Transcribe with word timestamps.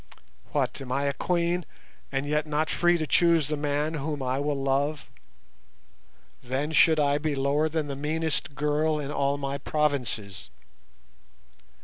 What, 0.51 0.81
am 0.81 0.91
I 0.91 1.03
a 1.03 1.13
Queen, 1.13 1.63
and 2.11 2.25
yet 2.25 2.47
not 2.47 2.71
free 2.71 2.97
to 2.97 3.05
choose 3.05 3.49
the 3.49 3.55
man 3.55 3.93
whom 3.93 4.23
I 4.23 4.39
will 4.39 4.59
love? 4.59 5.07
Then 6.41 6.71
should 6.71 6.99
I 6.99 7.19
be 7.19 7.35
lower 7.35 7.69
than 7.69 7.85
the 7.85 7.95
meanest 7.95 8.55
girl 8.55 8.97
in 8.97 9.11
all 9.11 9.37
my 9.37 9.59
provinces. 9.59 10.49